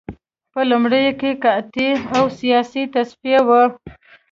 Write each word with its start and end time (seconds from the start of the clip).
په 0.51 0.59
لومړیو 0.69 1.17
کې 1.19 1.31
قحطي 1.43 1.89
او 2.15 2.23
سیاسي 2.39 2.83
تصفیه 2.93 3.39
وه 3.47 3.63